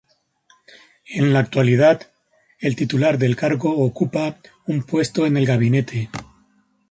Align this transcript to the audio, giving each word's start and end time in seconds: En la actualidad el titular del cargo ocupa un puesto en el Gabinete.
En 1.09 1.31
la 1.31 1.37
actualidad 1.37 2.11
el 2.59 2.75
titular 2.75 3.19
del 3.19 3.35
cargo 3.35 3.69
ocupa 3.77 4.39
un 4.65 4.81
puesto 4.81 5.27
en 5.27 5.37
el 5.37 5.45
Gabinete. 5.45 6.09